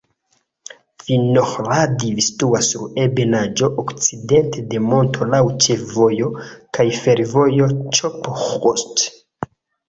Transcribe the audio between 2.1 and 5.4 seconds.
situas sur ebenaĵo, okcidente de monto,